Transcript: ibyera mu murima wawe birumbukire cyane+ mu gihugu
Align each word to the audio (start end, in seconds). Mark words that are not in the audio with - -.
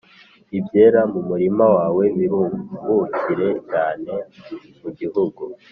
ibyera 0.57 1.01
mu 1.11 1.19
murima 1.29 1.65
wawe 1.75 2.03
birumbukire 2.17 3.49
cyane+ 3.69 4.11
mu 4.81 4.89
gihugu 4.97 5.43